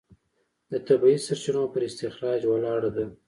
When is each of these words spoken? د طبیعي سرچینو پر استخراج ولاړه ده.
د 0.71 0.73
طبیعي 0.87 1.17
سرچینو 1.25 1.63
پر 1.73 1.81
استخراج 1.89 2.39
ولاړه 2.47 2.89
ده. 2.95 3.05